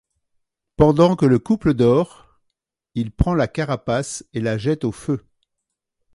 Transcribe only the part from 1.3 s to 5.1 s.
couple dort, il prend la carapace et la jette au